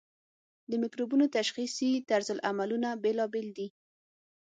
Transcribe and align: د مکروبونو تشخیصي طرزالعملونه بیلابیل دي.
د 0.71 0.73
مکروبونو 0.83 1.25
تشخیصي 1.35 1.91
طرزالعملونه 2.09 2.89
بیلابیل 3.03 3.47
دي. 3.57 3.67